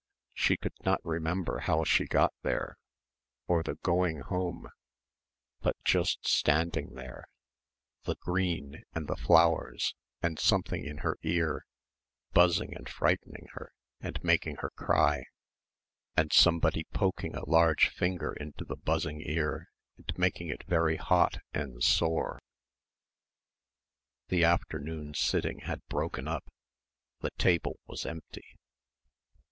She 0.33 0.57
could 0.57 0.73
not 0.83 0.99
remember 1.05 1.59
how 1.59 1.83
she 1.83 2.07
got 2.07 2.33
there 2.41 2.79
or 3.45 3.61
the 3.61 3.75
going 3.83 4.21
home, 4.21 4.69
but 5.59 5.75
just 5.83 6.27
standing 6.27 6.95
there 6.95 7.27
the 8.05 8.15
green 8.15 8.81
and 8.95 9.07
the 9.07 9.15
flowers 9.15 9.93
and 10.19 10.39
something 10.39 10.83
in 10.83 10.97
her 11.05 11.19
ear 11.21 11.67
buzzing 12.33 12.75
and 12.75 12.89
frightening 12.89 13.45
her 13.51 13.73
and 13.99 14.19
making 14.23 14.55
her 14.61 14.71
cry, 14.71 15.25
and 16.17 16.33
somebody 16.33 16.85
poking 16.91 17.35
a 17.35 17.45
large 17.47 17.89
finger 17.89 18.33
into 18.33 18.65
the 18.65 18.77
buzzing 18.77 19.21
ear 19.23 19.69
and 19.97 20.17
making 20.17 20.47
it 20.49 20.63
very 20.63 20.95
hot 20.95 21.37
and 21.53 21.83
sore. 21.83 22.39
The 24.29 24.45
afternoon 24.45 25.13
sitting 25.13 25.59
had 25.59 25.85
broken 25.89 26.27
up. 26.27 26.51
The 27.19 27.29
table 27.37 27.79
was 27.85 28.07
empty. 28.07 28.57